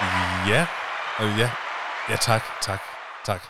Ja, 0.00 0.66
og 1.18 1.38
ja, 1.38 1.50
ja 2.08 2.16
tak, 2.16 2.42
tak, 2.62 2.80
tak. 3.24 3.42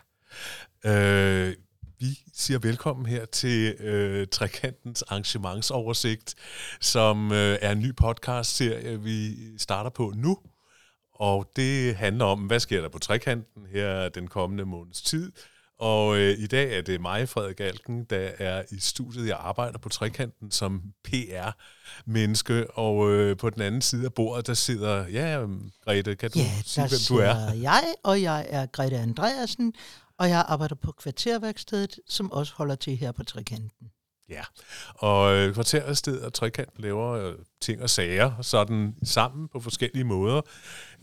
Øh, 0.84 1.54
vi 1.98 2.06
siger 2.34 2.58
velkommen 2.58 3.06
her 3.06 3.24
til 3.24 3.74
øh, 3.80 4.26
Trekantens 4.32 5.02
arrangementsoversigt, 5.02 6.34
som 6.80 7.32
øh, 7.32 7.58
er 7.62 7.72
en 7.72 7.78
ny 7.78 7.94
podcast-serie, 7.96 9.00
vi 9.02 9.34
starter 9.58 9.90
på 9.90 10.12
nu. 10.16 10.38
Og 11.14 11.50
det 11.56 11.96
handler 11.96 12.24
om, 12.24 12.40
hvad 12.40 12.60
sker 12.60 12.80
der 12.80 12.88
på 12.88 12.98
Trekanten 12.98 13.66
her 13.72 14.08
den 14.08 14.28
kommende 14.28 14.64
måneds 14.64 15.02
tid. 15.02 15.32
Og 15.78 16.16
øh, 16.18 16.38
i 16.38 16.46
dag 16.46 16.78
er 16.78 16.82
det 16.82 17.00
mig, 17.00 17.28
Frederik 17.28 17.60
Alken, 17.60 18.04
der 18.04 18.30
er 18.38 18.62
i 18.70 18.78
studiet. 18.80 19.28
Jeg 19.28 19.36
arbejder 19.40 19.78
på 19.78 19.88
Trekanten 19.88 20.50
som 20.50 20.82
PR-menneske, 21.04 22.70
og 22.70 23.10
øh, 23.10 23.36
på 23.36 23.50
den 23.50 23.62
anden 23.62 23.82
side 23.82 24.04
af 24.04 24.14
bordet, 24.14 24.46
der 24.46 24.54
sidder... 24.54 25.06
Ja, 25.08 25.46
Grete, 25.84 26.16
kan 26.16 26.30
du 26.30 26.38
ja, 26.38 26.50
sige, 26.64 26.88
hvem 26.88 27.00
du 27.08 27.16
er? 27.16 27.52
jeg, 27.52 27.94
og 28.04 28.22
jeg 28.22 28.46
er 28.48 28.66
Grete 28.66 28.96
Andreasen, 28.96 29.74
og 30.18 30.28
jeg 30.28 30.44
arbejder 30.48 30.74
på 30.74 30.92
kvarterværkstedet, 30.92 32.00
som 32.08 32.32
også 32.32 32.52
holder 32.56 32.74
til 32.74 32.96
her 32.96 33.12
på 33.12 33.24
Trekanten. 33.24 33.90
Ja, 34.28 34.42
og 34.94 35.34
øh, 35.34 35.54
kvarterstedet 35.54 36.22
og 36.22 36.32
Trekant 36.32 36.70
laver 36.76 37.10
øh, 37.10 37.34
ting 37.60 37.82
og 37.82 37.90
sager 37.90 38.42
sådan 38.42 38.94
sammen 39.04 39.48
på 39.48 39.60
forskellige 39.60 40.04
måder. 40.04 40.40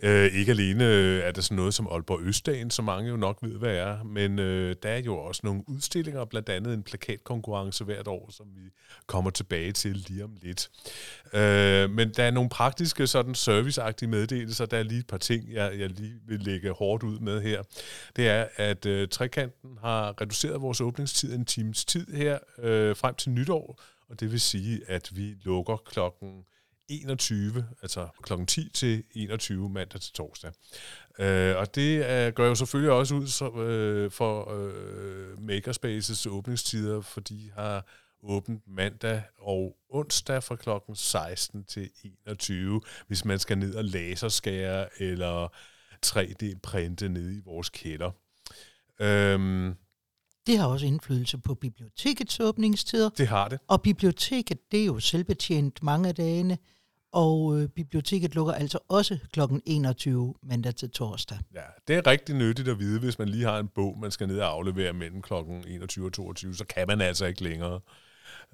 Øh, 0.05 0.25
ikke 0.34 0.52
alene 0.52 0.85
øh, 0.85 1.20
er 1.20 1.31
der 1.31 1.41
sådan 1.41 1.55
noget 1.55 1.73
som 1.73 1.88
Aalborg 1.88 2.21
Østdagen, 2.21 2.71
som 2.71 2.85
mange 2.85 3.09
jo 3.09 3.17
nok 3.17 3.38
ved, 3.41 3.57
hvad 3.57 3.75
er, 3.75 4.03
men 4.03 4.39
øh, 4.39 4.75
der 4.84 4.89
er 4.89 4.98
jo 4.98 5.17
også 5.17 5.41
nogle 5.44 5.63
udstillinger, 5.67 6.25
blandt 6.25 6.49
andet 6.49 6.73
en 6.73 6.84
plakatkonkurrence 6.84 7.84
hvert 7.84 8.08
år, 8.08 8.30
som 8.31 8.47
vi 8.55 8.70
kommer 9.08 9.31
tilbage 9.31 9.71
til 9.71 9.95
lige 9.95 10.23
om 10.23 10.38
lidt. 10.41 10.70
Øh, 11.34 11.89
men 11.89 12.09
der 12.09 12.23
er 12.23 12.31
nogle 12.31 12.49
praktiske 12.49 13.08
sådan 13.08 13.35
serviceagtige 13.35 14.09
meddelelser. 14.09 14.66
Der 14.66 14.77
er 14.77 14.84
lige 14.84 14.99
et 14.99 15.08
par 15.08 15.17
ting, 15.17 15.53
jeg, 15.53 15.80
jeg 15.80 15.89
lige 15.89 16.20
vil 16.27 16.39
lægge 16.39 16.72
hårdt 16.72 17.03
ud 17.03 17.20
med 17.20 17.41
her. 17.41 17.63
Det 18.16 18.28
er, 18.28 18.47
at 18.56 18.85
øh, 18.85 19.08
Trekanten 19.08 19.78
har 19.81 20.22
reduceret 20.22 20.61
vores 20.61 20.81
åbningstid 20.81 21.33
en 21.33 21.45
times 21.45 21.85
tid 21.85 22.08
her 22.13 22.39
øh, 22.59 22.95
frem 22.95 23.16
til 23.16 23.31
nytår, 23.31 23.81
og 24.09 24.19
det 24.19 24.31
vil 24.31 24.41
sige, 24.41 24.81
at 24.88 25.09
vi 25.16 25.35
lukker 25.44 25.78
klokken 25.78 26.44
21, 26.89 27.67
altså 27.81 28.08
klokken 28.22 28.48
10 28.48 28.70
til 28.70 29.03
21 29.16 29.70
mandag 29.70 30.02
til 30.02 30.14
torsdag. 30.14 30.52
Øh, 31.20 31.58
og 31.58 31.75
det 31.75 32.06
øh, 32.06 32.34
gør 32.34 32.48
jo 32.48 32.56
selvfølgelig 32.56 32.92
også 32.92 33.16
ud 33.16 33.28
så, 33.28 33.52
øh, 33.52 34.12
for 34.12 34.52
øh, 34.52 35.42
Makerspaces 35.42 36.25
åbningstider, 36.25 37.02
for 37.02 37.22
de 37.22 37.52
har 37.56 37.86
åbent 38.23 38.64
mandag 38.67 39.23
og 39.38 39.78
onsdag 39.90 40.44
fra 40.44 40.56
klokken 40.56 40.95
16 40.95 41.64
til 41.64 41.90
21, 42.25 42.81
hvis 43.08 43.25
man 43.25 43.40
skal 43.40 43.58
ned 43.58 43.75
og 43.75 43.84
laserskære 43.84 45.02
eller 45.02 45.47
3D-printe 46.06 47.09
ned 47.09 47.38
i 47.38 47.42
vores 47.45 47.70
kælder. 47.70 48.12
Øhm, 49.00 49.75
det 50.47 50.58
har 50.58 50.67
også 50.67 50.86
indflydelse 50.86 51.38
på 51.38 51.53
bibliotekets 51.53 52.39
åbningstider. 52.39 53.09
Det 53.09 53.27
har 53.27 53.47
det. 53.47 53.59
Og 53.67 53.81
biblioteket, 53.81 54.72
det 54.72 54.81
er 54.81 54.85
jo 54.85 55.00
selvbetjent 55.00 55.83
mange 55.83 56.09
af 56.09 56.16
dagene, 56.16 56.58
og 57.13 57.59
øh, 57.59 57.69
biblioteket 57.69 58.35
lukker 58.35 58.53
altså 58.53 58.80
også 58.89 59.17
kl. 59.33 59.39
21 59.66 60.33
mandag 60.44 60.75
til 60.75 60.89
torsdag. 60.89 61.38
Ja, 61.53 61.61
det 61.88 61.95
er 61.95 62.08
rigtig 62.08 62.35
nyttigt 62.35 62.67
at 62.67 62.80
vide, 62.80 63.00
hvis 63.00 63.19
man 63.19 63.30
lige 63.30 63.44
har 63.44 63.59
en 63.59 63.67
bog, 63.67 63.97
man 64.00 64.11
skal 64.11 64.27
ned 64.27 64.39
og 64.39 64.47
aflevere 64.47 64.94
mellem 64.94 65.22
kl. 65.22 65.33
21 65.67 66.05
og 66.05 66.13
22, 66.13 66.55
så 66.55 66.66
kan 66.66 66.88
man 66.88 67.02
altså 67.02 67.25
ikke 67.25 67.44
længere. 67.44 67.80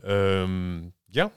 Øhm, 0.03 0.91
ja, 1.15 1.27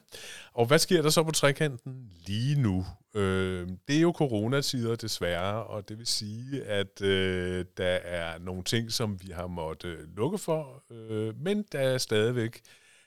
og 0.52 0.66
hvad 0.66 0.78
sker 0.78 1.02
der 1.02 1.10
så 1.10 1.22
på 1.22 1.30
trekanten 1.30 2.10
lige 2.26 2.60
nu? 2.60 2.86
Øhm, 3.14 3.78
det 3.88 3.96
er 3.96 4.00
jo 4.00 4.12
coronatider 4.12 4.96
desværre, 4.96 5.64
og 5.64 5.88
det 5.88 5.98
vil 5.98 6.06
sige, 6.06 6.64
at 6.64 7.02
øh, 7.02 7.64
der 7.76 7.98
er 8.04 8.38
nogle 8.38 8.62
ting, 8.62 8.92
som 8.92 9.22
vi 9.22 9.30
har 9.30 9.46
måttet 9.46 9.98
lukke 10.16 10.38
for, 10.38 10.82
øh, 10.90 11.40
men 11.40 11.64
der 11.72 11.78
er 11.78 11.98
stadigvæk 11.98 12.60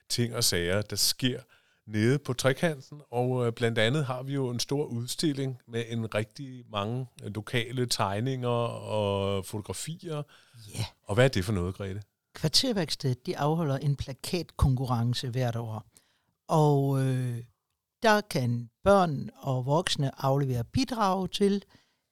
ting 0.10 0.36
og 0.36 0.44
sager, 0.44 0.82
der 0.82 0.96
sker 0.96 1.40
nede 1.88 2.20
på 2.20 2.34
trekanten, 2.34 3.02
og 3.12 3.48
øh, 3.48 3.54
blandt 3.54 3.80
andet 3.80 4.06
har 4.06 4.24
vi 4.24 4.34
jo 4.34 4.50
en 4.50 4.60
stor 4.60 4.86
udstilling 4.86 5.58
med 5.68 5.84
en 5.88 6.16
rigtig 6.16 6.66
mange 6.72 7.08
lokale 7.20 7.86
tegninger 7.86 8.48
og 8.48 9.46
fotografier. 9.46 10.24
Ja. 10.76 10.86
Og 11.04 11.16
hvad 11.16 11.26
er 11.26 11.30
det 11.30 11.46
for 11.46 11.54
noget, 11.54 11.76
Grete? 11.76 12.02
Kvarterværkstedet 12.34 13.26
de 13.26 13.38
afholder 13.38 13.78
en 13.78 13.96
plakatkonkurrence 13.96 15.30
hvert 15.30 15.56
år. 15.56 15.86
Og 16.48 17.02
øh, 17.02 17.38
der 18.04 18.22
kan 18.22 18.70
børn 18.84 19.30
og 19.36 19.66
voksne 19.66 20.26
aflevere 20.26 20.64
bidrag 20.64 21.32
til 21.32 21.64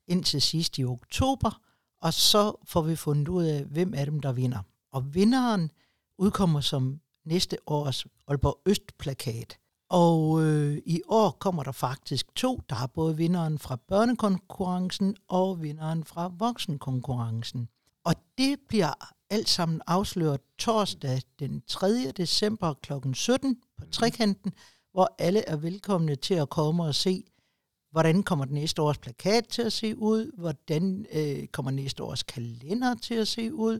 indtil 0.07 0.41
sidst 0.41 0.77
i 0.77 0.83
oktober, 0.85 1.61
og 2.01 2.13
så 2.13 2.55
får 2.65 2.81
vi 2.81 2.95
fundet 2.95 3.27
ud 3.27 3.43
af, 3.43 3.63
hvem 3.63 3.93
af 3.93 4.05
dem, 4.05 4.19
der 4.19 4.31
vinder. 4.31 4.59
Og 4.91 5.15
vinderen 5.15 5.71
udkommer 6.17 6.61
som 6.61 6.99
næste 7.25 7.57
års 7.67 8.05
Aalborg 8.27 8.61
Øst-plakat. 8.65 9.57
Og 9.89 10.43
øh, 10.43 10.81
i 10.85 11.01
år 11.07 11.31
kommer 11.39 11.63
der 11.63 11.71
faktisk 11.71 12.35
to. 12.35 12.61
Der 12.69 12.75
er 12.75 12.87
både 12.87 13.17
vinderen 13.17 13.59
fra 13.59 13.75
børnekonkurrencen 13.75 15.15
og 15.27 15.61
vinderen 15.61 16.03
fra 16.03 16.31
voksenkonkurrencen. 16.37 17.69
Og 18.05 18.15
det 18.37 18.59
bliver 18.67 18.93
alt 19.29 19.49
sammen 19.49 19.81
afsløret 19.87 20.41
torsdag 20.57 21.21
den 21.39 21.61
3. 21.67 22.11
december 22.11 22.73
kl. 22.73 22.93
17 23.13 23.57
på 23.77 23.85
Trekanten, 23.85 24.53
hvor 24.93 25.15
alle 25.19 25.49
er 25.49 25.55
velkomne 25.55 26.15
til 26.15 26.33
at 26.33 26.49
komme 26.49 26.83
og 26.83 26.95
se, 26.95 27.23
hvordan 27.91 28.23
kommer 28.23 28.45
den 28.45 28.53
næste 28.53 28.81
års 28.81 28.97
plakat 28.97 29.47
til 29.47 29.61
at 29.61 29.73
se 29.73 29.97
ud, 29.97 30.31
hvordan 30.37 31.05
øh, 31.13 31.47
kommer 31.47 31.71
næste 31.71 32.03
års 32.03 32.23
kalender 32.23 32.95
til 32.95 33.15
at 33.15 33.27
se 33.27 33.53
ud, 33.53 33.79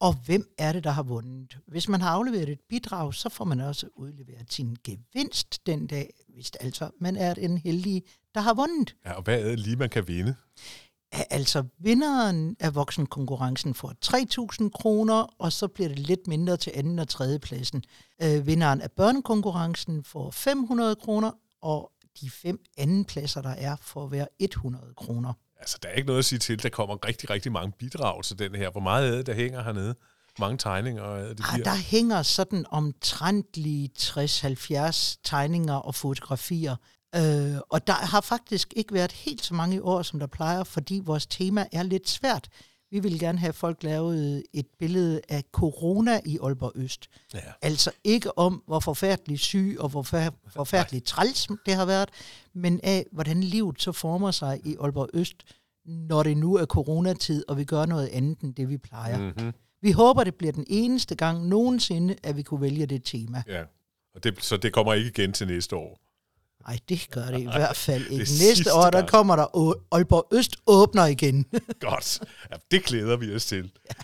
og 0.00 0.14
hvem 0.26 0.54
er 0.58 0.72
det, 0.72 0.84
der 0.84 0.90
har 0.90 1.02
vundet. 1.02 1.58
Hvis 1.66 1.88
man 1.88 2.00
har 2.00 2.10
afleveret 2.10 2.48
et 2.48 2.60
bidrag, 2.68 3.14
så 3.14 3.28
får 3.28 3.44
man 3.44 3.60
også 3.60 3.88
udleveret 3.96 4.52
sin 4.52 4.76
gevinst 4.84 5.66
den 5.66 5.86
dag, 5.86 6.10
hvis 6.28 6.50
altså 6.60 6.90
man 7.00 7.16
er 7.16 7.34
en 7.34 7.58
heldig, 7.58 8.02
der 8.34 8.40
har 8.40 8.54
vundet. 8.54 8.96
Ja, 9.04 9.12
og 9.12 9.22
hvad 9.22 9.40
er 9.40 9.48
det 9.48 9.60
lige, 9.60 9.76
man 9.76 9.90
kan 9.90 10.08
vinde? 10.08 10.34
Altså, 11.30 11.64
vinderen 11.78 12.56
af 12.60 12.74
voksenkonkurrencen 12.74 13.74
får 13.74 13.92
3.000 14.64 14.68
kroner, 14.68 15.26
og 15.38 15.52
så 15.52 15.68
bliver 15.68 15.88
det 15.88 15.98
lidt 15.98 16.26
mindre 16.26 16.56
til 16.56 16.72
anden 16.74 16.98
og 16.98 17.08
tredje 17.08 17.38
pladsen. 17.38 17.82
Øh, 18.22 18.46
vinderen 18.46 18.80
af 18.80 18.90
børnekonkurrencen 18.92 20.04
får 20.04 20.30
500 20.30 20.96
kroner, 20.96 21.30
og 21.62 21.90
de 22.20 22.30
fem 22.30 22.58
anden 22.78 23.04
pladser, 23.04 23.42
der 23.42 23.50
er, 23.50 23.76
får 23.80 24.06
hver 24.06 24.26
100 24.38 24.94
kroner. 24.96 25.32
Altså, 25.58 25.78
der 25.82 25.88
er 25.88 25.92
ikke 25.92 26.06
noget 26.06 26.18
at 26.18 26.24
sige 26.24 26.38
til. 26.38 26.62
Der 26.62 26.68
kommer 26.68 27.06
rigtig, 27.06 27.30
rigtig 27.30 27.52
mange 27.52 27.72
bidrag 27.78 28.24
til 28.24 28.38
den 28.38 28.54
her. 28.54 28.70
Hvor 28.70 28.80
meget 28.80 29.10
af 29.10 29.16
det, 29.16 29.26
der 29.26 29.34
hænger 29.34 29.62
hernede? 29.62 29.94
Mange 30.38 30.58
tegninger? 30.58 31.02
Og 31.02 31.20
det 31.20 31.44
ah, 31.52 31.64
der 31.64 31.74
hænger 31.74 32.22
sådan 32.22 32.64
omtrentlige 32.70 33.90
60-70 33.98 35.20
tegninger 35.24 35.74
og 35.74 35.94
fotografier 35.94 36.76
Øh, 37.16 37.60
og 37.68 37.86
der 37.86 37.92
har 37.92 38.20
faktisk 38.20 38.72
ikke 38.76 38.94
været 38.94 39.12
helt 39.12 39.44
så 39.44 39.54
mange 39.54 39.82
år, 39.82 40.02
som 40.02 40.20
der 40.20 40.26
plejer, 40.26 40.64
fordi 40.64 41.00
vores 41.04 41.26
tema 41.26 41.66
er 41.72 41.82
lidt 41.82 42.08
svært. 42.08 42.48
Vi 42.90 43.00
vil 43.00 43.18
gerne 43.18 43.38
have 43.38 43.52
folk 43.52 43.82
lavet 43.82 44.42
et 44.52 44.66
billede 44.78 45.20
af 45.28 45.44
corona 45.52 46.20
i 46.24 46.38
Aalborg 46.42 46.72
Øst. 46.74 47.08
Ja. 47.34 47.38
Altså 47.62 47.90
ikke 48.04 48.38
om, 48.38 48.62
hvor 48.66 48.80
forfærdelig 48.80 49.38
syg 49.38 49.76
og 49.78 49.88
hvor 49.88 50.02
forfærdelig 50.48 51.04
træls 51.04 51.48
det 51.66 51.74
har 51.74 51.84
været, 51.84 52.08
men 52.54 52.80
af, 52.82 53.06
hvordan 53.12 53.40
livet 53.40 53.82
så 53.82 53.92
former 53.92 54.30
sig 54.30 54.60
i 54.64 54.76
Aalborg 54.80 55.08
Øst, 55.14 55.36
når 55.86 56.22
det 56.22 56.36
nu 56.36 56.56
er 56.56 56.66
coronatid, 56.66 57.44
og 57.48 57.58
vi 57.58 57.64
gør 57.64 57.86
noget 57.86 58.08
andet 58.08 58.40
end 58.40 58.54
det, 58.54 58.68
vi 58.68 58.78
plejer. 58.78 59.18
Mm-hmm. 59.18 59.52
Vi 59.82 59.90
håber, 59.90 60.24
det 60.24 60.34
bliver 60.34 60.52
den 60.52 60.64
eneste 60.68 61.14
gang 61.14 61.46
nogensinde, 61.46 62.16
at 62.22 62.36
vi 62.36 62.42
kunne 62.42 62.60
vælge 62.60 62.86
det 62.86 63.04
tema. 63.04 63.42
Ja, 63.46 63.62
og 64.14 64.24
det, 64.24 64.44
så 64.44 64.56
det 64.56 64.72
kommer 64.72 64.94
ikke 64.94 65.08
igen 65.08 65.32
til 65.32 65.46
næste 65.46 65.76
år? 65.76 66.00
Nej, 66.66 66.78
det 66.88 67.08
gør 67.10 67.24
det 67.24 67.40
i 67.40 67.44
hvert 67.44 67.76
fald 67.76 68.06
ikke. 68.06 68.24
Næste 68.48 68.74
år, 68.74 68.90
der 68.90 69.06
kommer 69.06 69.36
der 69.36 69.76
Aalborg 69.92 70.28
Øst 70.32 70.56
åbner 70.66 71.06
igen. 71.06 71.46
Godt. 71.80 72.20
Ja, 72.50 72.56
det 72.70 72.84
glæder 72.84 73.16
vi 73.16 73.34
os 73.34 73.46
til. 73.46 73.72
Ja. 73.88 73.94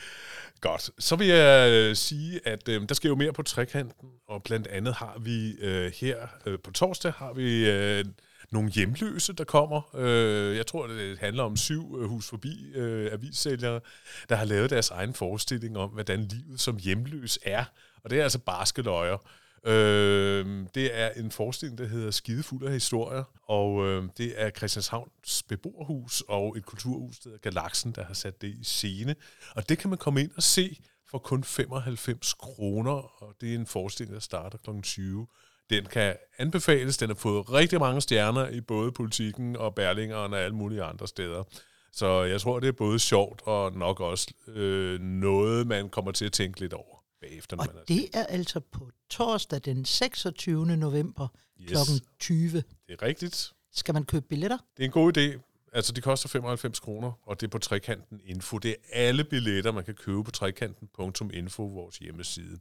Godt. 0.60 0.90
Så 0.98 1.16
vil 1.16 1.26
jeg 1.26 1.70
øh, 1.70 1.96
sige, 1.96 2.40
at 2.44 2.68
øh, 2.68 2.88
der 2.88 2.94
sker 2.94 3.08
jo 3.08 3.14
mere 3.14 3.32
på 3.32 3.42
trekanten, 3.42 4.08
og 4.28 4.42
blandt 4.42 4.66
andet 4.66 4.94
har 4.94 5.16
vi 5.20 5.52
øh, 5.52 5.92
her 6.00 6.16
øh, 6.46 6.58
på 6.64 6.70
torsdag, 6.70 7.12
har 7.12 7.32
vi 7.32 7.70
øh, 7.70 8.04
nogle 8.50 8.70
hjemløse, 8.70 9.32
der 9.32 9.44
kommer. 9.44 9.96
Øh, 9.96 10.56
jeg 10.56 10.66
tror, 10.66 10.86
det 10.86 11.18
handler 11.18 11.42
om 11.42 11.56
syv 11.56 11.98
øh, 12.00 12.08
hus 12.08 12.28
forbi 12.28 12.72
øh, 12.74 13.12
avissælgere, 13.12 13.80
der 14.28 14.36
har 14.36 14.44
lavet 14.44 14.70
deres 14.70 14.90
egen 14.90 15.14
forestilling 15.14 15.78
om, 15.78 15.90
hvordan 15.90 16.20
livet 16.20 16.60
som 16.60 16.76
hjemløs 16.76 17.38
er. 17.42 17.64
Og 18.04 18.10
det 18.10 18.18
er 18.18 18.22
altså 18.22 18.38
barskeløjer. 18.38 19.16
Øh, 19.64 20.66
det 20.74 20.98
er 21.00 21.10
en 21.10 21.30
forestilling, 21.30 21.78
der 21.78 21.86
hedder 21.86 22.10
Skidefuld 22.10 22.66
af 22.66 22.72
historier, 22.72 23.24
og 23.42 23.86
øh, 23.86 24.04
det 24.18 24.32
er 24.36 24.50
Christianshavns 24.50 25.42
beboerhus 25.48 26.22
og 26.28 26.56
et 26.56 26.66
kulturhus, 26.66 27.18
der 27.18 27.30
hedder 27.30 27.50
Galaxen, 27.50 27.92
der 27.92 28.04
har 28.04 28.14
sat 28.14 28.42
det 28.42 28.48
i 28.48 28.64
scene. 28.64 29.14
Og 29.54 29.68
det 29.68 29.78
kan 29.78 29.90
man 29.90 29.98
komme 29.98 30.20
ind 30.20 30.30
og 30.36 30.42
se 30.42 30.78
for 31.10 31.18
kun 31.18 31.44
95 31.44 32.34
kroner, 32.34 33.22
og 33.22 33.34
det 33.40 33.50
er 33.50 33.54
en 33.54 33.66
forestilling, 33.66 34.14
der 34.14 34.20
starter 34.20 34.58
kl. 34.58 34.70
20. 34.82 35.26
Den 35.70 35.84
kan 35.84 36.16
anbefales. 36.38 36.96
Den 36.96 37.08
har 37.08 37.14
fået 37.14 37.52
rigtig 37.52 37.80
mange 37.80 38.00
stjerner 38.00 38.48
i 38.48 38.60
både 38.60 38.92
politikken 38.92 39.56
og 39.56 39.74
Berlingeren 39.74 40.32
og 40.32 40.40
alle 40.40 40.56
mulige 40.56 40.82
andre 40.82 41.08
steder. 41.08 41.44
Så 41.92 42.22
jeg 42.22 42.40
tror, 42.40 42.60
det 42.60 42.68
er 42.68 42.72
både 42.72 42.98
sjovt 42.98 43.42
og 43.44 43.72
nok 43.72 44.00
også 44.00 44.34
øh, 44.48 45.00
noget, 45.00 45.66
man 45.66 45.88
kommer 45.88 46.12
til 46.12 46.24
at 46.24 46.32
tænke 46.32 46.60
lidt 46.60 46.72
over 46.72 46.99
bagefter. 47.20 47.56
Og 47.56 47.66
man 47.74 47.84
det 47.88 48.08
er 48.14 48.26
altså 48.26 48.60
på 48.60 48.90
torsdag 49.10 49.60
den 49.64 49.84
26. 49.84 50.76
november 50.76 51.28
yes. 51.60 51.70
kl. 51.70 52.04
20. 52.18 52.50
Det 52.52 52.64
er 52.88 53.02
rigtigt. 53.02 53.52
Skal 53.72 53.94
man 53.94 54.04
købe 54.04 54.26
billetter? 54.28 54.58
Det 54.76 54.82
er 54.82 54.86
en 54.86 54.92
god 54.92 55.16
idé. 55.18 55.40
Altså, 55.72 55.92
det 55.92 56.04
koster 56.04 56.28
95 56.28 56.80
kroner, 56.80 57.12
og 57.22 57.40
det 57.40 57.46
er 57.46 57.50
på 57.50 57.58
Trekanten 57.58 58.20
Info. 58.24 58.58
Det 58.58 58.70
er 58.70 58.76
alle 58.92 59.24
billetter, 59.24 59.72
man 59.72 59.84
kan 59.84 59.94
købe 59.94 60.24
på 60.24 60.30
trekanten.info, 60.30 61.62
vores 61.66 61.98
hjemmeside. 61.98 62.58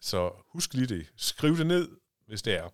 Så 0.00 0.30
husk 0.52 0.74
lige 0.74 0.86
det. 0.86 1.06
Skriv 1.16 1.56
det 1.56 1.66
ned, 1.66 1.88
hvis 2.26 2.42
det 2.42 2.54
er. 2.54 2.68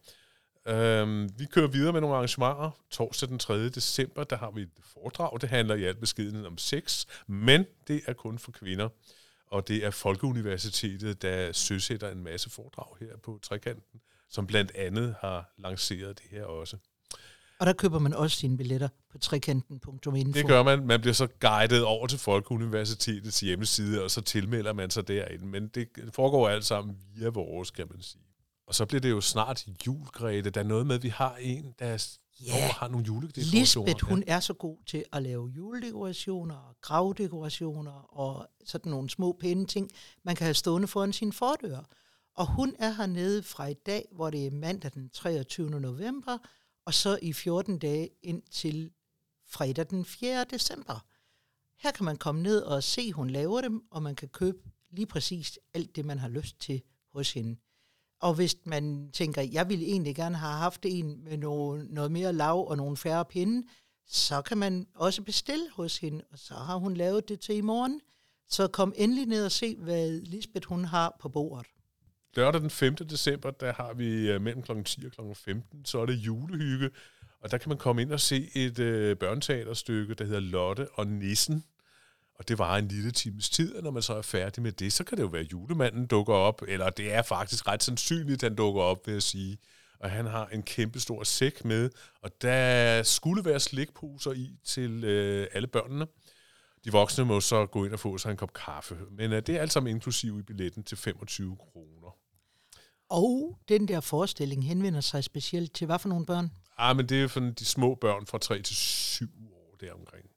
Øhm, 0.67 1.31
vi 1.39 1.47
kører 1.47 1.67
videre 1.67 1.93
med 1.93 2.01
nogle 2.01 2.17
arrangementer. 2.17 2.71
Torsdag 2.91 3.29
den 3.29 3.39
3. 3.39 3.69
december, 3.69 4.25
der 4.25 4.37
har 4.37 4.51
vi 4.51 4.63
et 4.63 4.71
foredrag. 4.83 5.41
Det 5.41 5.49
handler 5.49 5.75
i 5.75 5.85
alt 5.85 6.01
beskedenhed 6.01 6.47
om 6.47 6.59
sex, 6.59 7.07
men 7.27 7.65
det 7.89 8.03
er 8.07 8.13
kun 8.13 8.39
for 8.39 8.53
kvinder. 8.53 8.89
Og 9.53 9.69
det 9.69 9.85
er 9.85 9.91
Folkeuniversitetet, 9.91 11.23
der 11.23 11.53
søsætter 11.53 12.11
en 12.11 12.25
masse 12.25 12.51
foredrag 12.51 12.97
her 13.01 13.17
på 13.23 13.39
Trekanten, 13.43 14.01
som 14.31 14.47
blandt 14.47 14.73
andet 14.75 15.15
har 15.21 15.55
lanceret 15.59 16.19
det 16.19 16.27
her 16.31 16.45
også. 16.45 16.77
Og 17.61 17.67
der 17.67 17.73
køber 17.73 17.99
man 17.99 18.15
også 18.15 18.37
sine 18.37 18.57
billetter 18.57 18.89
på 19.13 19.19
trekanten.info. 19.19 20.39
Det 20.39 20.47
gør 20.47 20.63
man. 20.63 20.87
Man 20.87 21.01
bliver 21.01 21.15
så 21.15 21.29
guidet 21.41 21.85
over 21.85 22.07
til 22.07 22.19
Folkeuniversitetets 22.19 23.41
hjemmeside, 23.41 24.05
og 24.05 24.11
så 24.11 24.21
tilmelder 24.21 24.73
man 24.73 24.91
sig 24.91 25.09
derinde. 25.09 25.47
Men 25.47 25.69
det 25.69 25.89
foregår 26.13 26.49
alt 26.49 26.65
sammen 26.65 26.97
via 27.15 27.29
vores, 27.29 27.71
kan 27.71 27.87
man 27.91 28.03
sige. 28.03 28.25
Og 28.67 28.75
så 28.75 28.87
bliver 28.87 29.01
det 29.01 29.11
jo 29.11 29.21
snart 29.21 29.67
jul, 29.87 30.07
Grete. 30.07 30.51
Der 30.51 30.61
er 30.61 30.65
noget 30.65 30.87
med, 30.87 30.95
at 30.95 31.03
vi 31.03 31.09
har 31.09 31.37
en, 31.41 31.75
der 31.79 32.17
ja. 32.47 32.73
har 32.73 32.89
nogle 32.89 33.07
juledekorationer. 33.07 33.61
Lisbeth, 33.61 34.05
hun 34.05 34.25
er 34.27 34.41
så 34.41 34.53
god 34.53 34.79
til 34.87 35.05
at 35.13 35.23
lave 35.23 35.49
juledekorationer, 35.49 36.55
og 36.55 36.77
gravdekorationer 36.81 38.17
og 38.19 38.49
sådan 38.65 38.91
nogle 38.91 39.11
små 39.11 39.37
pæne 39.41 39.67
ting, 39.67 39.91
man 40.23 40.37
kan 40.37 40.45
have 40.45 40.55
stående 40.55 40.89
foran 40.89 41.13
sin 41.13 41.33
fordør. 41.33 41.89
Og 42.35 42.55
hun 42.55 42.75
er 42.79 42.91
hernede 42.91 43.43
fra 43.43 43.67
i 43.67 43.75
dag, 43.75 44.09
hvor 44.13 44.31
det 44.31 44.47
er 44.47 44.51
mandag 44.51 44.91
den 44.95 45.11
23. 45.11 45.71
november, 45.71 46.39
og 46.85 46.95
så 46.95 47.19
i 47.23 47.33
14 47.33 47.79
dage 47.79 48.09
ind 48.23 48.43
til 48.51 48.91
fredag 49.47 49.87
den 49.91 50.05
4. 50.05 50.45
december. 50.51 51.05
Her 51.79 51.91
kan 51.91 52.05
man 52.05 52.17
komme 52.17 52.43
ned 52.43 52.63
og 52.63 52.83
se, 52.83 53.13
hun 53.13 53.31
laver 53.31 53.61
dem, 53.61 53.83
og 53.91 54.03
man 54.03 54.15
kan 54.15 54.29
købe 54.29 54.59
lige 54.91 55.07
præcis 55.07 55.59
alt 55.75 55.97
det, 55.97 56.05
man 56.05 56.19
har 56.19 56.29
lyst 56.29 56.61
til 56.61 56.83
hos 57.13 57.33
hende. 57.33 57.57
Og 58.23 58.35
hvis 58.35 58.57
man 58.65 59.11
tænker, 59.13 59.43
jeg 59.43 59.69
ville 59.69 59.85
egentlig 59.85 60.17
gerne 60.17 60.37
have 60.37 60.53
haft 60.53 60.87
en 60.89 61.25
med 61.25 61.37
noget, 61.37 61.91
noget 61.91 62.13
mere 62.13 62.33
lav 62.33 62.69
og 62.69 62.77
nogle 62.77 62.97
færre 62.97 63.25
pinde, 63.25 63.69
så 64.07 64.43
kan 64.43 64.59
man 64.59 64.87
også 64.95 65.23
bestille 65.23 65.65
hos 65.73 65.99
hende, 65.99 66.25
og 66.33 66.39
så 66.39 66.55
har 66.55 66.77
hun 66.77 66.95
lavet 66.95 67.29
det 67.29 67.41
til 67.41 67.57
i 67.57 67.61
morgen. 67.61 68.01
Så 68.49 68.69
kom 68.69 68.93
endelig 68.97 69.27
ned 69.27 69.45
og 69.45 69.53
se, 69.53 69.77
hvad 69.77 70.11
Lisbeth 70.11 70.69
hun 70.69 70.85
har 70.85 71.17
på 71.21 71.29
bordet. 71.29 71.67
Lørdag 72.37 72.61
den 72.61 72.71
5. 72.71 72.97
december, 72.97 73.51
der 73.51 73.73
har 73.73 73.95
vi 73.95 74.31
øh, 74.31 74.43
mellem 74.43 74.63
kl. 74.63 74.83
10 74.85 75.07
og 75.07 75.13
kl. 75.13 75.35
15, 75.35 75.85
så 75.85 75.99
er 75.99 76.07
det 76.07 76.15
julehygge, 76.15 76.91
og 77.41 77.51
der 77.51 77.59
kan 77.59 77.69
man 77.69 77.79
komme 77.79 78.03
ind 78.03 78.13
og 78.13 78.21
se 78.21 78.51
et 78.55 78.79
øh, 78.79 79.17
børneteaterstykke, 79.17 80.15
der 80.15 80.25
hedder 80.25 80.41
Lotte 80.41 80.89
og 80.95 81.07
Nissen. 81.07 81.65
Og 82.43 82.49
det 82.49 82.59
var 82.59 82.77
en 82.77 82.89
lille 82.89 83.11
times 83.11 83.51
tid, 83.51 83.75
og 83.75 83.83
når 83.83 83.91
man 83.91 84.03
så 84.03 84.15
er 84.15 84.23
færdig 84.23 84.63
med 84.63 84.73
det, 84.73 84.93
så 84.93 85.05
kan 85.05 85.19
det 85.19 85.23
jo 85.23 85.29
være, 85.29 85.43
at 85.43 85.53
julemanden 85.53 86.07
dukker 86.07 86.35
op, 86.35 86.63
eller 86.69 86.91
det 86.91 87.13
er 87.13 87.23
faktisk 87.23 87.69
ret 87.69 87.83
sandsynligt, 87.83 88.43
at 88.43 88.49
han 88.49 88.57
dukker 88.57 88.83
op, 88.83 89.07
vil 89.07 89.13
jeg 89.13 89.23
sige. 89.23 89.59
Og 90.01 90.11
han 90.11 90.27
har 90.27 90.47
en 90.47 90.63
kæmpe 90.63 91.01
stor 91.01 91.25
sæk 91.25 91.65
med, 91.65 91.91
og 92.23 92.31
der 92.43 93.03
skulle 93.03 93.45
være 93.45 93.61
slikposer 93.61 94.33
i 94.33 94.57
til 94.65 95.05
øh, 95.05 95.47
alle 95.53 95.69
børnene. 95.69 96.07
De 96.85 96.93
voksne 96.93 97.25
må 97.25 97.41
så 97.41 97.67
gå 97.67 97.85
ind 97.85 97.93
og 97.93 98.01
få 98.01 98.19
sig 98.19 98.31
en 98.31 98.37
kop 98.37 98.53
kaffe. 98.53 98.99
Men 99.11 99.33
øh, 99.33 99.43
det 99.47 99.57
er 99.57 99.61
alt 99.61 99.73
sammen 99.73 99.95
inklusiv 99.95 100.39
i 100.39 100.43
billetten 100.43 100.85
til 100.85 100.97
25 100.97 101.57
kroner. 101.57 102.17
Og 103.11 103.59
den 103.69 103.89
der 103.89 104.01
forestilling 104.01 104.67
henvender 104.67 105.01
sig 105.01 105.25
specielt 105.25 105.75
til 105.75 105.87
hvad 105.87 105.99
for 105.99 106.09
nogle 106.09 106.27
børn? 106.27 106.51
Ah, 106.79 106.97
men 106.97 107.09
det 107.09 107.23
er 107.23 107.29
for 107.29 107.41
de 107.41 107.65
små 107.65 107.95
børn 107.95 108.27
fra 108.27 108.39
3 108.39 108.63
til 108.63 108.77
7 108.77 109.27
år 109.53 109.77
deromkring, 109.81 110.32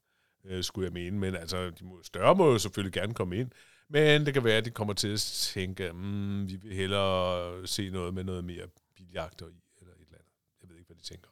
øh, 0.48 0.64
skulle 0.64 0.84
jeg 0.84 0.92
mene. 0.92 1.18
Men 1.18 1.36
altså, 1.36 1.70
de 1.70 1.84
må, 1.84 2.02
større 2.02 2.34
må 2.34 2.52
jo 2.52 2.58
selvfølgelig 2.58 2.92
gerne 2.92 3.14
komme 3.14 3.36
ind. 3.36 3.50
Men 3.88 4.26
det 4.26 4.34
kan 4.34 4.44
være, 4.44 4.56
at 4.56 4.64
de 4.64 4.70
kommer 4.70 4.94
til 4.94 5.08
at 5.08 5.20
tænke, 5.54 5.92
mm, 5.92 6.48
vi 6.48 6.56
vil 6.56 6.72
hellere 6.72 7.66
se 7.66 7.90
noget 7.90 8.14
med 8.14 8.24
noget 8.24 8.44
mere 8.44 8.66
biljagter 8.96 9.46
i, 9.46 9.62
eller 9.80 9.92
et 9.92 10.00
eller 10.00 10.18
andet. 10.18 10.32
Jeg 10.62 10.70
ved 10.70 10.76
ikke, 10.76 10.86
hvad 10.86 10.96
de 10.96 11.02
tænker. 11.02 11.28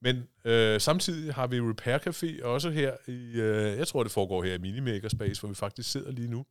Men 0.00 0.28
øh, 0.44 0.80
samtidig 0.80 1.34
har 1.34 1.46
vi 1.46 1.60
Repair 1.60 1.98
Café 1.98 2.44
også 2.44 2.70
her 2.70 2.96
i, 3.08 3.32
øh, 3.40 3.78
jeg 3.78 3.88
tror 3.88 4.02
det 4.02 4.12
foregår 4.12 4.42
her 4.42 4.54
i 4.54 4.58
Minimaker 4.58 5.08
Space, 5.08 5.40
hvor 5.40 5.48
vi 5.48 5.54
faktisk 5.54 5.90
sidder 5.90 6.10
lige 6.10 6.28
nu. 6.28 6.46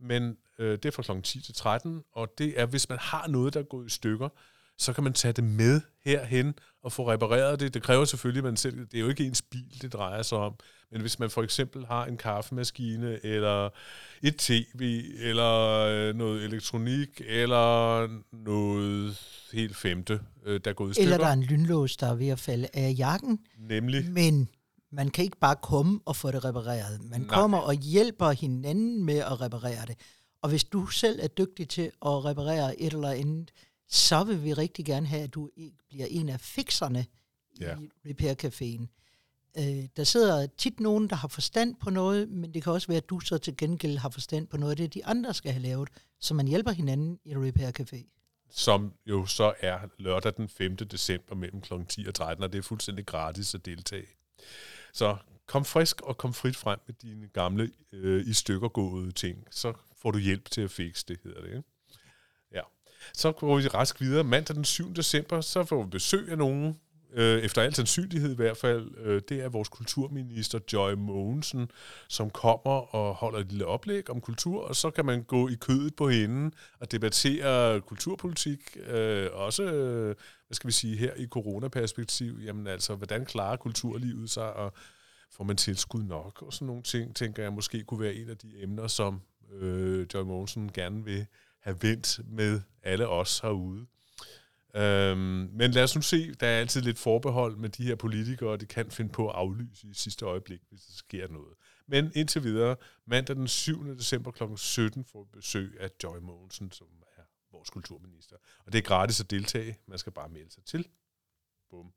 Men 0.00 0.36
øh, 0.58 0.72
det 0.72 0.84
er 0.84 0.90
fra 0.90 1.02
kl. 1.02 1.22
10 1.22 1.40
til 1.40 1.54
13, 1.54 2.02
og 2.12 2.38
det 2.38 2.60
er, 2.60 2.66
hvis 2.66 2.88
man 2.88 2.98
har 2.98 3.28
noget, 3.28 3.54
der 3.54 3.60
er 3.60 3.64
gået 3.64 3.86
i 3.86 3.90
stykker, 3.90 4.28
så 4.80 4.92
kan 4.92 5.04
man 5.04 5.12
tage 5.12 5.32
det 5.32 5.44
med 5.44 5.80
herhen 6.04 6.54
og 6.82 6.92
få 6.92 7.10
repareret 7.10 7.60
det. 7.60 7.74
Det 7.74 7.82
kræver 7.82 8.04
selvfølgelig, 8.04 8.40
at 8.40 8.44
man 8.44 8.56
selv, 8.56 8.86
det 8.86 8.94
er 8.94 9.00
jo 9.00 9.08
ikke 9.08 9.24
ens 9.24 9.42
bil, 9.42 9.78
det 9.82 9.92
drejer 9.92 10.22
sig 10.22 10.38
om. 10.38 10.54
Men 10.92 11.00
hvis 11.00 11.18
man 11.18 11.30
for 11.30 11.42
eksempel 11.42 11.86
har 11.86 12.06
en 12.06 12.16
kaffemaskine, 12.16 13.24
eller 13.24 13.70
et 14.22 14.36
tv, 14.36 15.04
eller 15.18 15.78
øh, 15.88 16.14
noget 16.14 16.44
elektronik, 16.44 17.22
eller 17.26 18.08
noget 18.32 19.18
helt 19.52 19.76
femte, 19.76 20.20
øh, 20.46 20.60
der 20.64 20.70
er 20.70 20.74
gået 20.74 20.90
i 20.90 20.94
stykker. 20.94 21.12
Eller 21.12 21.24
der 21.24 21.26
er 21.26 21.32
en 21.32 21.42
lynlås, 21.42 21.96
der 21.96 22.06
er 22.06 22.14
ved 22.14 22.28
at 22.28 22.38
falde 22.38 22.68
af 22.74 22.94
jakken. 22.98 23.38
Nemlig. 23.58 24.10
Men 24.10 24.48
man 24.92 25.08
kan 25.08 25.24
ikke 25.24 25.38
bare 25.40 25.56
komme 25.62 26.00
og 26.04 26.16
få 26.16 26.30
det 26.30 26.44
repareret. 26.44 27.00
Man 27.10 27.20
Nej. 27.20 27.28
kommer 27.28 27.58
og 27.58 27.74
hjælper 27.74 28.30
hinanden 28.30 29.04
med 29.04 29.18
at 29.18 29.40
reparere 29.40 29.86
det. 29.86 29.96
Og 30.42 30.48
hvis 30.48 30.64
du 30.64 30.86
selv 30.86 31.20
er 31.22 31.28
dygtig 31.28 31.68
til 31.68 31.82
at 31.82 32.24
reparere 32.24 32.80
et 32.80 32.92
eller 32.92 33.10
andet, 33.10 33.50
så 33.90 34.24
vil 34.24 34.44
vi 34.44 34.52
rigtig 34.52 34.84
gerne 34.84 35.06
have, 35.06 35.22
at 35.22 35.34
du 35.34 35.50
bliver 35.88 36.06
en 36.10 36.28
af 36.28 36.40
fixerne 36.40 37.06
ja. 37.60 37.76
i 37.76 37.90
Repair 38.06 38.34
Caféen. 38.44 38.86
Øh, 39.58 39.88
der 39.96 40.04
sidder 40.04 40.46
tit 40.46 40.80
nogen, 40.80 41.10
der 41.10 41.16
har 41.16 41.28
forstand 41.28 41.76
på 41.76 41.90
noget, 41.90 42.28
men 42.28 42.54
det 42.54 42.62
kan 42.62 42.72
også 42.72 42.86
være, 42.86 42.96
at 42.96 43.10
du 43.10 43.20
så 43.20 43.38
til 43.38 43.56
gengæld 43.56 43.98
har 43.98 44.08
forstand 44.08 44.46
på 44.46 44.56
noget 44.56 44.70
af 44.70 44.76
det, 44.76 44.94
de 44.94 45.06
andre 45.06 45.34
skal 45.34 45.52
have 45.52 45.62
lavet, 45.62 45.88
så 46.18 46.34
man 46.34 46.48
hjælper 46.48 46.70
hinanden 46.70 47.18
i 47.24 47.34
Repair 47.36 47.70
Café. 47.80 48.16
Som 48.50 48.92
jo 49.06 49.26
så 49.26 49.54
er 49.60 49.78
lørdag 49.98 50.32
den 50.36 50.48
5. 50.48 50.76
december 50.76 51.34
mellem 51.34 51.60
kl. 51.60 51.74
10 51.88 52.06
og 52.08 52.14
13, 52.14 52.44
og 52.44 52.52
det 52.52 52.58
er 52.58 52.62
fuldstændig 52.62 53.06
gratis 53.06 53.54
at 53.54 53.66
deltage. 53.66 54.06
Så 54.92 55.16
kom 55.46 55.64
frisk 55.64 56.00
og 56.00 56.18
kom 56.18 56.34
frit 56.34 56.56
frem 56.56 56.78
med 56.86 56.94
dine 56.94 57.28
gamle 57.28 57.70
øh, 57.92 58.26
i 58.26 58.32
stykker 58.32 58.68
gåede 58.68 59.12
ting. 59.12 59.46
Så 59.50 59.72
får 59.96 60.10
du 60.10 60.18
hjælp 60.18 60.50
til 60.50 60.60
at 60.60 60.70
fikse 60.70 61.04
det, 61.08 61.20
hedder 61.24 61.40
det. 61.40 61.48
Ikke? 61.48 61.62
Så 63.12 63.32
går 63.32 63.56
vi 63.56 63.68
rask 63.68 64.00
videre. 64.00 64.24
Mandag 64.24 64.56
den 64.56 64.64
7. 64.64 64.94
december, 64.94 65.40
så 65.40 65.64
får 65.64 65.82
vi 65.82 65.90
besøg 65.90 66.30
af 66.30 66.38
nogen, 66.38 66.76
øh, 67.12 67.38
efter 67.38 67.62
al 67.62 67.74
sandsynlighed 67.74 68.32
i 68.32 68.36
hvert 68.36 68.56
fald, 68.56 68.90
øh, 68.98 69.22
det 69.28 69.40
er 69.40 69.48
vores 69.48 69.68
kulturminister 69.68 70.58
Joy 70.72 70.92
Mogensen, 70.92 71.70
som 72.08 72.30
kommer 72.30 72.94
og 72.94 73.14
holder 73.14 73.38
et 73.38 73.46
lille 73.48 73.66
oplæg 73.66 74.10
om 74.10 74.20
kultur, 74.20 74.64
og 74.64 74.76
så 74.76 74.90
kan 74.90 75.04
man 75.04 75.22
gå 75.22 75.48
i 75.48 75.54
kødet 75.54 75.96
på 75.96 76.08
hende 76.08 76.50
og 76.80 76.92
debattere 76.92 77.80
kulturpolitik, 77.80 78.76
øh, 78.86 79.28
også, 79.32 79.62
øh, 79.62 80.14
hvad 80.46 80.54
skal 80.54 80.68
vi 80.68 80.72
sige, 80.72 80.96
her 80.96 81.14
i 81.16 81.26
coronaperspektiv, 81.26 82.38
jamen 82.44 82.66
altså, 82.66 82.94
hvordan 82.94 83.24
klarer 83.24 83.56
kulturlivet 83.56 84.30
sig, 84.30 84.52
og 84.52 84.72
får 85.32 85.44
man 85.44 85.56
tilskud 85.56 86.02
nok, 86.02 86.42
og 86.42 86.52
sådan 86.52 86.66
nogle 86.66 86.82
ting, 86.82 87.16
tænker 87.16 87.42
jeg 87.42 87.52
måske 87.52 87.84
kunne 87.84 88.00
være 88.00 88.14
en 88.14 88.30
af 88.30 88.36
de 88.36 88.62
emner, 88.62 88.86
som 88.86 89.20
øh, 89.52 90.06
Joy 90.14 90.22
Mogensen 90.22 90.72
gerne 90.72 91.04
vil 91.04 91.26
have 91.60 91.82
vendt 91.82 92.20
med 92.24 92.60
alle 92.82 93.08
os 93.08 93.38
herude. 93.38 93.86
Øhm, 94.74 95.50
men 95.52 95.70
lad 95.70 95.82
os 95.82 95.94
nu 95.94 96.02
se, 96.02 96.34
der 96.34 96.46
er 96.46 96.60
altid 96.60 96.80
lidt 96.80 96.98
forbehold 96.98 97.56
med 97.56 97.68
de 97.68 97.84
her 97.84 97.94
politikere, 97.94 98.50
og 98.50 98.60
de 98.60 98.66
kan 98.66 98.90
finde 98.90 99.12
på 99.12 99.28
at 99.28 99.34
aflyse 99.36 99.86
i 99.86 99.94
sidste 99.94 100.24
øjeblik, 100.24 100.60
hvis 100.68 100.80
der 100.80 100.92
sker 100.92 101.28
noget. 101.28 101.54
Men 101.86 102.12
indtil 102.14 102.44
videre, 102.44 102.76
mandag 103.06 103.36
den 103.36 103.48
7. 103.48 103.96
december 103.96 104.30
kl. 104.30 104.42
17 104.56 105.04
får 105.04 105.22
vi 105.22 105.28
besøg 105.32 105.76
af 105.80 105.90
Joy 106.02 106.18
Mogensen, 106.18 106.72
som 106.72 106.86
er 107.16 107.22
vores 107.52 107.70
kulturminister. 107.70 108.36
Og 108.66 108.72
det 108.72 108.78
er 108.78 108.82
gratis 108.82 109.20
at 109.20 109.30
deltage, 109.30 109.78
man 109.86 109.98
skal 109.98 110.12
bare 110.12 110.28
melde 110.28 110.50
sig 110.50 110.64
til. 110.64 110.88
Bum. 111.70 111.92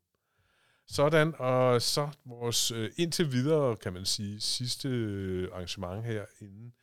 Sådan, 0.86 1.34
og 1.38 1.82
så 1.82 2.10
vores 2.24 2.70
øh, 2.70 2.90
indtil 2.96 3.32
videre, 3.32 3.76
kan 3.76 3.92
man 3.92 4.06
sige, 4.06 4.40
sidste 4.40 4.88
øh, 4.88 5.48
arrangement 5.52 6.04
her 6.04 6.24
inden 6.40 6.74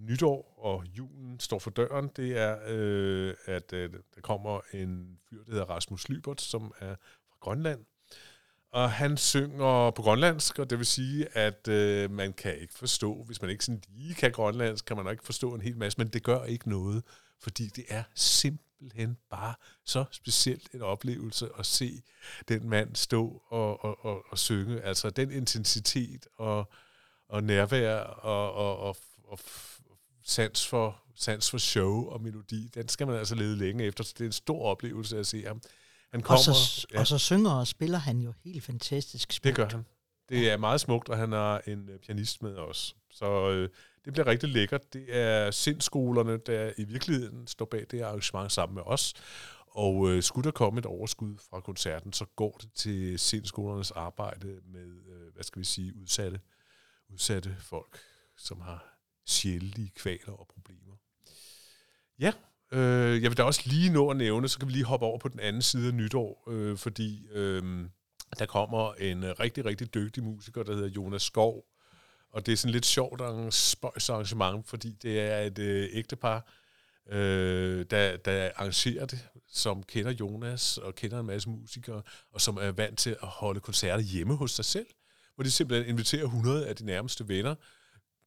nytår 0.00 0.54
og 0.58 0.84
julen 0.84 1.40
står 1.40 1.58
for 1.58 1.70
døren, 1.70 2.10
det 2.16 2.38
er, 2.38 2.58
øh, 2.66 3.34
at 3.46 3.72
øh, 3.72 3.92
der 4.14 4.20
kommer 4.20 4.60
en 4.72 5.18
fyr, 5.30 5.44
der 5.44 5.50
hedder 5.50 5.64
Rasmus 5.64 6.08
Lybert, 6.08 6.40
som 6.40 6.72
er 6.78 6.94
fra 7.28 7.36
Grønland. 7.40 7.84
Og 8.72 8.90
han 8.90 9.16
synger 9.16 9.90
på 9.90 10.02
grønlandsk, 10.02 10.58
og 10.58 10.70
det 10.70 10.78
vil 10.78 10.86
sige, 10.86 11.36
at 11.36 11.68
øh, 11.68 12.10
man 12.10 12.32
kan 12.32 12.58
ikke 12.58 12.74
forstå, 12.74 13.22
hvis 13.22 13.42
man 13.42 13.50
ikke 13.50 13.64
sådan 13.64 13.82
lige 13.88 14.14
kan 14.14 14.32
grønlandsk, 14.32 14.84
kan 14.84 14.96
man 14.96 15.10
ikke 15.10 15.24
forstå 15.24 15.54
en 15.54 15.60
hel 15.60 15.76
masse, 15.76 15.98
men 15.98 16.08
det 16.08 16.22
gør 16.22 16.44
ikke 16.44 16.68
noget, 16.68 17.04
fordi 17.38 17.66
det 17.66 17.84
er 17.88 18.02
simpelthen 18.14 19.16
bare 19.30 19.54
så 19.84 20.04
specielt 20.10 20.68
en 20.74 20.82
oplevelse 20.82 21.48
at 21.58 21.66
se 21.66 22.02
den 22.48 22.68
mand 22.68 22.96
stå 22.96 23.42
og, 23.48 23.84
og, 23.84 24.04
og, 24.04 24.24
og 24.30 24.38
synge. 24.38 24.80
Altså 24.80 25.10
den 25.10 25.30
intensitet 25.30 26.26
og 26.36 26.72
og 27.30 27.44
nærvær 27.44 27.96
og, 27.96 28.52
og, 28.52 28.78
og, 28.78 28.96
og 29.24 29.38
sans 30.24 30.66
for, 30.66 31.02
sans 31.14 31.50
for 31.50 31.58
show 31.58 32.08
og 32.08 32.22
melodi, 32.22 32.68
den 32.74 32.88
skal 32.88 33.06
man 33.06 33.16
altså 33.16 33.34
lede 33.34 33.56
længe 33.56 33.84
efter, 33.84 34.04
så 34.04 34.14
det 34.18 34.24
er 34.24 34.28
en 34.28 34.32
stor 34.32 34.62
oplevelse 34.62 35.18
at 35.18 35.26
se 35.26 35.44
ham. 35.46 35.60
Han 36.10 36.22
kommer, 36.22 36.48
og, 36.48 36.54
så, 36.54 36.86
ja. 36.92 37.00
og 37.00 37.06
så 37.06 37.18
synger 37.18 37.50
og 37.50 37.66
spiller 37.66 37.98
han 37.98 38.20
jo 38.20 38.32
helt 38.44 38.64
fantastisk 38.64 39.32
smukt. 39.32 39.44
Det 39.44 39.54
gør 39.54 39.68
han. 39.68 39.84
Det 40.28 40.50
er 40.50 40.56
meget 40.56 40.80
smukt, 40.80 41.08
og 41.08 41.16
han 41.16 41.32
har 41.32 41.62
en 41.66 41.88
øh, 41.88 41.98
pianist 41.98 42.42
med 42.42 42.56
os. 42.56 42.96
Så 43.10 43.50
øh, 43.50 43.68
det 44.04 44.12
bliver 44.12 44.26
rigtig 44.26 44.48
lækkert. 44.48 44.92
Det 44.92 45.16
er 45.16 45.50
sindskolerne, 45.50 46.36
der 46.36 46.72
i 46.78 46.84
virkeligheden 46.84 47.46
står 47.46 47.64
bag 47.64 47.86
det 47.90 48.02
arrangement 48.02 48.52
sammen 48.52 48.74
med 48.74 48.82
os. 48.86 49.14
Og 49.66 50.10
øh, 50.10 50.22
skulle 50.22 50.44
der 50.44 50.50
komme 50.50 50.78
et 50.78 50.86
overskud 50.86 51.36
fra 51.50 51.60
koncerten, 51.60 52.12
så 52.12 52.24
går 52.36 52.58
det 52.60 52.72
til 52.74 53.18
sindskolernes 53.18 53.90
arbejde 53.90 54.60
med, 54.72 54.86
øh, 54.86 55.34
hvad 55.34 55.44
skal 55.44 55.60
vi 55.60 55.64
sige, 55.64 55.96
udsatte, 55.96 56.40
udsatte 57.08 57.56
folk, 57.60 57.98
som 58.36 58.60
har 58.60 58.99
sjældne 59.30 59.88
kvaler 59.96 60.32
og 60.32 60.46
problemer. 60.54 60.94
Ja, 62.18 62.32
øh, 62.72 63.22
jeg 63.22 63.30
vil 63.30 63.36
da 63.36 63.42
også 63.42 63.62
lige 63.64 63.90
nå 63.90 64.10
at 64.10 64.16
nævne, 64.16 64.48
så 64.48 64.58
kan 64.58 64.68
vi 64.68 64.72
lige 64.72 64.84
hoppe 64.84 65.06
over 65.06 65.18
på 65.18 65.28
den 65.28 65.40
anden 65.40 65.62
side 65.62 65.88
af 65.88 65.94
nytår, 65.94 66.44
øh, 66.48 66.78
fordi 66.78 67.26
øh, 67.32 67.84
der 68.38 68.46
kommer 68.46 68.94
en 68.94 69.24
øh, 69.24 69.34
rigtig, 69.40 69.64
rigtig 69.64 69.94
dygtig 69.94 70.22
musiker, 70.22 70.62
der 70.62 70.74
hedder 70.74 70.88
Jonas 70.88 71.22
Skov, 71.22 71.64
og 72.32 72.46
det 72.46 72.52
er 72.52 72.56
sådan 72.56 72.72
lidt 72.72 72.86
sjovt 72.86 73.20
arrangement, 73.20 74.68
fordi 74.68 74.96
det 75.02 75.20
er 75.20 75.38
et 75.38 75.58
øh, 75.58 75.88
ægtepar, 75.92 76.52
øh, 77.10 77.86
der, 77.90 78.16
der 78.16 78.50
arrangerer 78.56 79.06
det, 79.06 79.28
som 79.52 79.82
kender 79.82 80.12
Jonas 80.12 80.78
og 80.78 80.94
kender 80.94 81.20
en 81.20 81.26
masse 81.26 81.48
musikere, 81.48 82.02
og 82.32 82.40
som 82.40 82.56
er 82.56 82.70
vant 82.70 82.98
til 82.98 83.10
at 83.10 83.28
holde 83.28 83.60
koncerter 83.60 84.02
hjemme 84.02 84.36
hos 84.36 84.50
sig 84.50 84.64
selv, 84.64 84.86
hvor 85.34 85.44
de 85.44 85.50
simpelthen 85.50 85.88
inviterer 85.88 86.24
100 86.24 86.66
af 86.66 86.76
de 86.76 86.84
nærmeste 86.84 87.28
venner, 87.28 87.54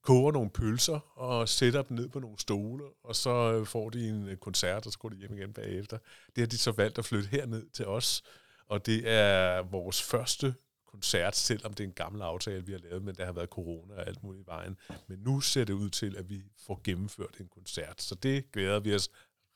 koger 0.03 0.31
nogle 0.31 0.49
pølser 0.49 1.19
og 1.19 1.49
sætter 1.49 1.81
dem 1.81 1.97
ned 1.97 2.09
på 2.09 2.19
nogle 2.19 2.39
stole, 2.39 2.83
og 3.03 3.15
så 3.15 3.53
øh, 3.53 3.65
får 3.65 3.89
de 3.89 4.09
en 4.09 4.27
øh, 4.27 4.37
koncert, 4.37 4.85
og 4.85 4.91
så 4.91 4.99
går 4.99 5.09
de 5.09 5.15
hjem 5.15 5.37
igen 5.37 5.53
bagefter. 5.53 5.97
Det 6.35 6.41
har 6.41 6.47
de 6.47 6.57
så 6.57 6.71
valgt 6.71 6.97
at 6.97 7.05
flytte 7.05 7.29
herned 7.29 7.69
til 7.69 7.85
os, 7.87 8.23
og 8.67 8.85
det 8.85 9.09
er 9.09 9.61
vores 9.61 10.01
første 10.01 10.55
koncert, 10.85 11.35
selvom 11.35 11.73
det 11.73 11.83
er 11.83 11.87
en 11.87 11.93
gammel 11.93 12.21
aftale, 12.21 12.65
vi 12.65 12.71
har 12.71 12.79
lavet, 12.79 13.03
men 13.03 13.15
der 13.15 13.25
har 13.25 13.31
været 13.31 13.49
corona 13.49 13.93
og 13.95 14.07
alt 14.07 14.23
muligt 14.23 14.43
i 14.43 14.47
vejen. 14.47 14.77
Men 15.07 15.19
nu 15.19 15.39
ser 15.41 15.63
det 15.63 15.73
ud 15.73 15.89
til, 15.89 16.17
at 16.17 16.29
vi 16.29 16.41
får 16.67 16.81
gennemført 16.83 17.37
en 17.39 17.47
koncert, 17.47 18.01
så 18.01 18.15
det 18.15 18.51
glæder 18.51 18.79
vi 18.79 18.95
os 18.95 19.09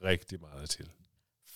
rigtig 0.04 0.42
meget 0.42 0.70
til. 0.70 0.90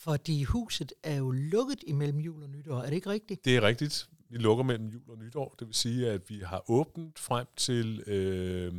Fordi 0.03 0.43
huset 0.43 0.93
er 1.03 1.15
jo 1.15 1.31
lukket 1.31 1.83
imellem 1.87 2.19
jul 2.19 2.43
og 2.43 2.49
nytår, 2.49 2.81
er 2.81 2.85
det 2.85 2.93
ikke 2.93 3.09
rigtigt? 3.09 3.45
Det 3.45 3.55
er 3.55 3.61
rigtigt. 3.61 4.09
Vi 4.29 4.37
lukker 4.37 4.63
mellem 4.63 4.87
jul 4.87 5.09
og 5.09 5.17
nytår. 5.17 5.55
Det 5.59 5.67
vil 5.67 5.75
sige, 5.75 6.09
at 6.09 6.29
vi 6.29 6.39
har 6.39 6.71
åbent 6.71 7.19
frem 7.19 7.47
til 7.55 8.03
øh, 8.07 8.73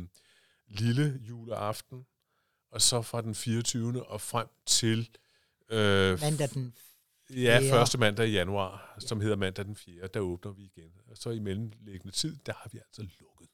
lille 0.67 1.19
juleaften, 1.21 2.05
og 2.71 2.81
så 2.81 3.01
fra 3.01 3.21
den 3.21 3.35
24. 3.35 4.05
og 4.05 4.21
frem 4.21 4.47
til... 4.65 5.09
Øh, 5.69 6.21
mandag 6.21 6.49
den 6.53 6.73
Ja, 7.29 7.59
første 7.71 7.97
mandag 7.97 8.27
i 8.27 8.31
januar, 8.31 8.95
ja. 9.01 9.07
som 9.07 9.21
hedder 9.21 9.35
mandag 9.35 9.65
den 9.65 9.75
4., 9.75 10.07
der 10.07 10.19
åbner 10.19 10.51
vi 10.51 10.63
igen. 10.63 10.91
Og 11.07 11.17
så 11.17 11.29
i 11.29 11.39
mellemliggende 11.39 12.11
tid, 12.11 12.37
der 12.45 12.53
har 12.53 12.69
vi 12.71 12.77
altså 12.77 13.01
lukket. 13.01 13.49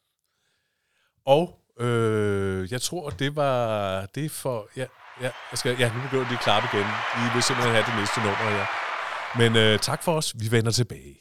Og 1.26 1.66
øh, 1.80 2.72
jeg 2.72 2.82
tror, 2.82 3.10
det 3.10 3.36
var 3.36 4.06
det 4.06 4.32
for... 4.32 4.70
Ja, 4.76 4.86
ja, 5.22 5.30
jeg 5.52 5.58
skal, 5.58 5.76
ja 5.80 5.92
nu 5.96 6.02
begynder 6.02 6.28
de 6.28 6.34
at 6.34 6.40
klappe 6.40 6.70
igen. 6.74 6.88
Vi 7.16 7.28
vil 7.34 7.44
simpelthen 7.44 7.74
have 7.76 7.86
det 7.90 7.96
næste 8.00 8.20
nummer 8.20 8.50
her. 8.58 8.66
Men 9.38 9.56
øh, 9.56 9.80
tak 9.80 10.04
for 10.04 10.14
os. 10.18 10.34
Vi 10.40 10.52
vender 10.52 10.72
tilbage. 10.72 11.20